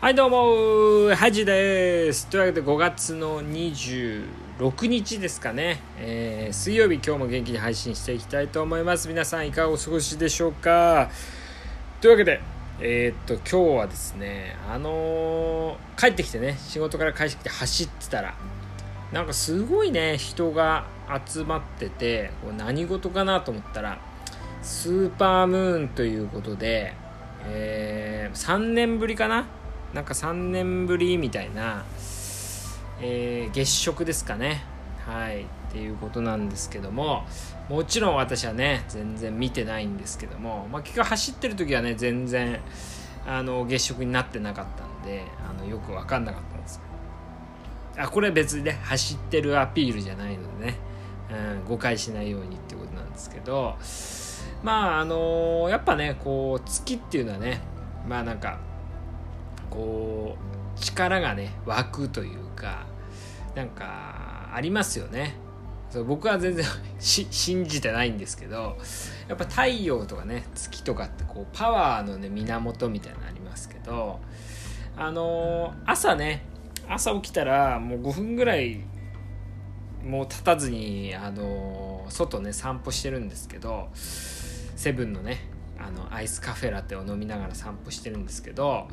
[0.00, 2.26] はいどうもハジです。
[2.26, 9.08] というわけで5月の26日ですかね、えー、水曜日今日も元気に配信していきたいと思います。
[9.08, 11.10] 皆さんいかがお過ごしでしょうか。
[12.02, 12.40] というわけで
[12.80, 18.34] えー、っと今日はですねあのー、帰ってきてね仕事から帰ってきて走ってたら
[19.12, 20.86] なんかすごいね人が
[21.26, 23.98] 集まってて何事かなと思ったら
[24.62, 26.94] スーパームーンということで、
[27.46, 29.46] えー、3年ぶりかな？
[29.94, 31.84] なんか3年ぶりみたいな、
[33.00, 34.62] えー、月食ですかね。
[35.06, 35.46] はい。
[35.70, 37.24] っていうことなんですけども
[37.68, 42.58] もちろん私はね全然見てないんですけども、まあ、結局走ってる時はね全然
[43.24, 46.80] あの月食になってなかったんであのよく分かんなかったんです
[47.96, 50.76] あこれは別にね走ってるアピールじゃないのでね、
[51.30, 53.76] うん、誤解しないようにってことなんですけど。
[54.62, 57.60] まああの、やっぱねこう月っていうのはね
[58.06, 58.58] まあなんか
[59.70, 60.36] こ
[60.76, 62.86] う力がね湧くというか
[63.54, 65.34] なんかありますよね。
[65.90, 66.64] そう僕は全然
[67.00, 68.78] 信じてないんですけど
[69.28, 74.20] やっぱ太陽とかね月とかってこうパワーのね源みたいなのありますけど
[74.96, 76.44] あのー、朝ね
[76.88, 78.84] 朝起きたらもう5分ぐらい
[80.04, 85.48] もう立たずにあの、外ね散歩してるんですけどセブンのね
[85.78, 88.88] あのアイスカフェラテを飲みながら散歩してるんですけど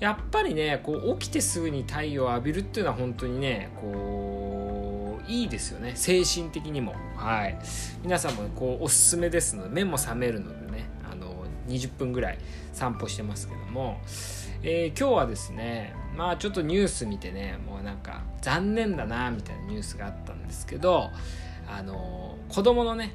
[0.00, 5.92] やっぱりねこう起きてすぐに太陽を浴びるっていうのは本当にねこういいですよね。
[5.94, 6.94] 精神的にも。
[7.16, 7.58] はい。
[8.02, 10.63] 皆さんもこうおすすめですので目も覚めるので
[11.68, 12.38] 20分ぐらい
[12.72, 14.00] 散歩してますけども、
[14.62, 21.10] えー、今日はですねまあちょっとニュース見てねもうなんか残念だなみたいなニュースがあったんですけど
[21.68, 23.14] あの子供のね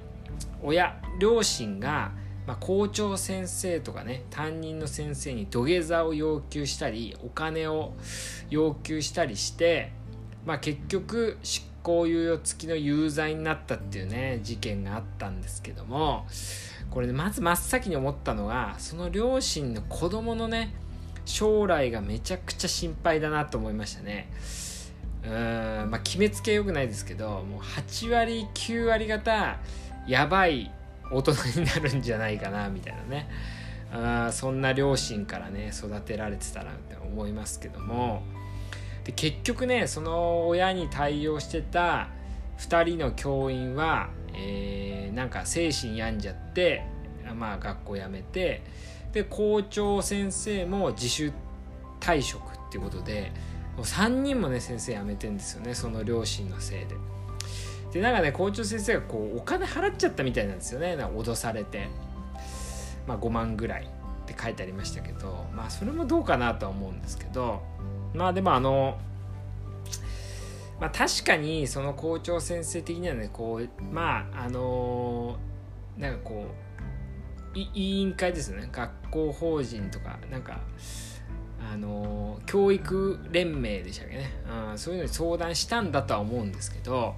[0.62, 2.12] 親両親が
[2.50, 7.94] まあ、校長先生とかね担任の先生に土下座を要求したりお金を
[8.50, 9.92] 要求したりして、
[10.48, 16.28] まあ、結局執行猶予付きの有罪になったっていうね事件があったんですけども
[16.92, 20.74] これねまず真っ先に思ったのがその両親の子供のね
[21.26, 24.32] 将来がめちゃくちゃ心配だなと思いましたね。
[25.24, 25.32] うん
[25.92, 29.60] まあ決めつけよくないですけどもう8割9割方
[30.08, 30.72] やばい
[31.12, 33.30] 大人になるんじゃないかなみたいなね
[33.92, 38.24] あそんな両親からね育てられてたなって思いますけども
[39.04, 42.10] で結局ねその親に対応してた
[42.60, 46.84] 2人の教員は、えー、なんか精神病んじゃって
[47.36, 48.64] まあ学校辞めて
[49.14, 51.32] で校長先生も自主
[52.00, 53.32] 退職っていうことで
[53.76, 56.96] もう3人もね先生辞めてんですよねその両親のせいで。
[57.92, 61.88] でなんかね校長先生がこうお金払っちゃったみたいなんですよね脅されて、
[63.08, 67.64] まあ、5万ぐらいって書いてありましたけどまあそれもどうかなとは思うんですけど
[68.14, 68.98] まあでもあの
[70.80, 75.38] まあ確かにその校長先生的にはねこうまああの
[75.98, 76.46] なんかこ
[77.56, 78.70] う委員会ですね。
[78.72, 80.62] 学校法人とかなんか
[81.72, 84.32] あの教育連盟でしたっけね、
[84.72, 87.16] うん、そういうのに相談したんだとは思うんですけど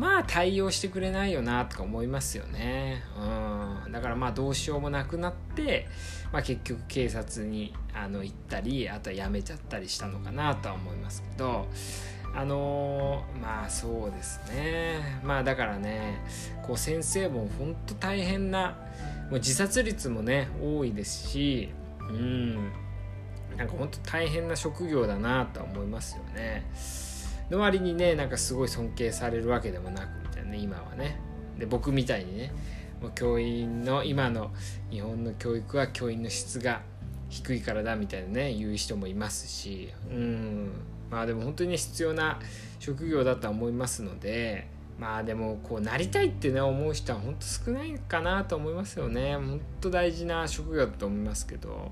[0.00, 3.02] まあ対応してくれないよなとか思いますよね。
[3.18, 3.92] うん。
[3.92, 5.88] だからまあどうしようもなくなって、
[6.32, 11.68] まあ結局警察にあの行ったり、あとは辞めちゃったりしたのかなとは思いますけど、
[12.34, 15.20] あのー、まあそうですね。
[15.22, 16.24] まあだからね、
[16.62, 18.78] こう先生も本当大変な、
[19.28, 21.68] もう自殺率もね、多いですし、
[22.00, 22.54] うん。
[23.58, 26.64] なんか本当大変な職業だなとは思いますよね。
[27.50, 31.20] の割にねなんかすごい尊敬されるわけでもなくみたいなね今はね。
[31.58, 32.52] で僕みたいにね
[33.02, 34.50] もう教員の今の
[34.90, 36.82] 日本の教育は教員の質が
[37.28, 39.92] 低いからだみたいなね言う人もいますし。
[40.10, 40.70] うん。
[41.10, 42.38] まあでも本当に必要な
[42.78, 49.34] 職業だとは思いますのでまあでもこうなりたいってね思う人は本当少ないかなと思いますよね。
[49.34, 51.90] 本当大事な職業だと思いますけど。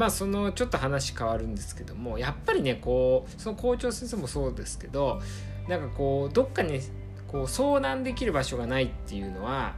[0.00, 5.20] まあそのちょっと話変わるんですけどもやっぱりねこうその校長先生もそうですけど
[5.68, 6.80] なんかこうどっかに
[7.28, 9.74] こう相談できる場所がないっていうのは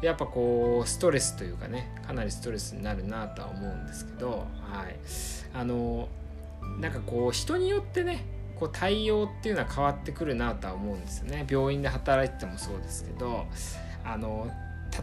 [0.00, 4.96] やっぱこうストレスというかねかなりストレスになるなとは思うんですけどはい。
[5.52, 6.08] あの
[6.80, 8.24] なんかこう人によってね
[8.58, 11.46] こう対応っていうのは変わってくるなとは思うんですよね。
[11.46, 13.44] 病院で働いててもそうですけど
[14.02, 14.50] あの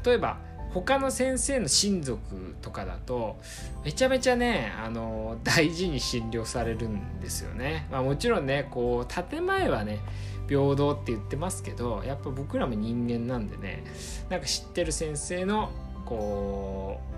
[0.04, 0.40] 例えば
[0.74, 3.38] 他の先生の親族とかだと
[3.84, 7.88] めちゃめちゃねあの大事に診療されるんですよね。
[7.92, 10.00] まあ、もちろんねこう建前はね
[10.48, 13.84] 平等って言ってますけどやっぱ僕らも人間なんでね
[14.30, 15.70] なんか知ってる先生の
[16.06, 17.10] こう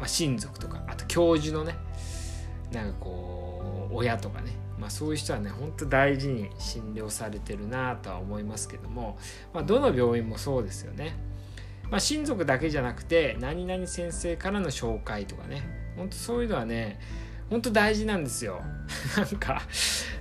[0.00, 1.76] まあ、親族とかあと教授のね
[2.72, 9.18] なんかこう親とかねまあ、そういう人はね本当大事に診療されてるなとは思いますけども、
[9.52, 11.14] まあ、どの病院もそうですよね。
[11.90, 15.62] まあ、親族だけじゃなくて何々先生からの紹介とかね。
[15.96, 16.98] 本当そういうのはね
[17.50, 18.62] 本当大事なんですよ。
[19.16, 19.62] なんか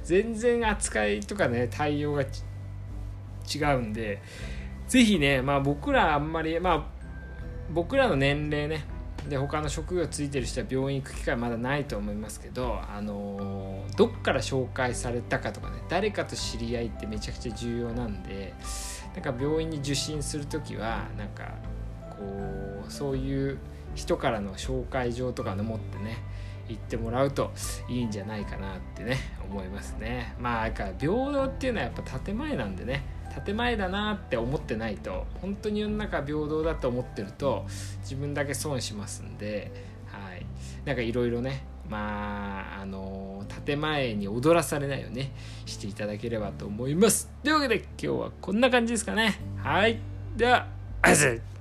[0.03, 4.21] 全然扱いとかね対応が違うんで。
[4.87, 6.85] 是非ね、まあ、僕らあんまりまあ
[7.71, 8.83] 僕らの年齢ね。
[9.27, 18.53] で他の職業ついてる人は病院行く機会まだないと思いますけど、あのどっから紹介されたかとかね誰かと知り合いってめちゃくちゃ重要なんで
[19.13, 21.55] なんか病院に受診する時はなんか
[22.11, 23.57] こうそういう
[23.95, 26.17] 人からの紹介状とかの持ってね
[26.67, 27.51] 行ってもらうと
[27.89, 29.17] いいんじゃないかなってね
[29.49, 30.35] 思いますね。
[30.39, 33.03] まあだから平等っていうのはやっぱ建前なんでね
[33.43, 37.65] 建前だなって思ってないと本当に世の中平等だと思ってると
[38.01, 39.71] 自分だけ損しますんで、
[40.07, 40.45] はい、
[40.85, 45.31] なんかいろいろねまああの建前に踊らされないようにね
[45.65, 47.29] していただければと思います。
[47.43, 49.39] というわけで今日はこんな感じですかね。
[49.57, 49.99] はい。
[50.37, 50.67] では
[51.01, 51.37] ありがとうござい。
[51.37, 51.58] ます